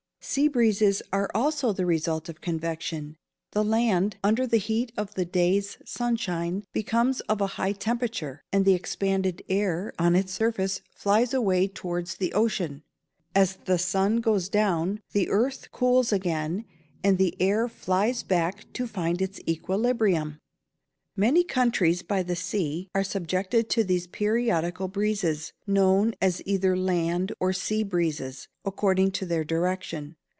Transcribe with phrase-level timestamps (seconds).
[0.23, 3.17] _Sea breezes are also the result of convection.
[3.53, 8.63] The land, under the heat of the day's sunshine, becomes of a high temperature, and
[8.63, 12.83] the expanded air on its surface flies away towards the ocean.
[13.33, 16.65] As the sun goes down, the earth cools again,
[17.03, 20.37] and the air flies back to find its equilibrium.
[21.13, 27.33] Many countries by the sea are subjected to these periodical breezes, known as either "land"
[27.37, 30.15] or "sea breezes," according to their direction.